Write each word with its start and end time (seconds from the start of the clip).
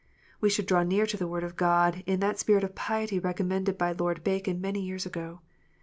We 0.39 0.49
should 0.49 0.65
draw 0.65 0.81
near 0.81 1.05
to 1.05 1.15
the 1.15 1.27
Word 1.27 1.43
of 1.43 1.55
God 1.55 2.01
in 2.07 2.21
that 2.21 2.39
spirit 2.39 2.63
of 2.63 2.73
piety 2.73 3.19
recommended 3.19 3.77
by 3.77 3.91
Lord 3.91 4.23
Bacon 4.23 4.59
many 4.59 4.81
years 4.81 5.05
ago. 5.05 5.41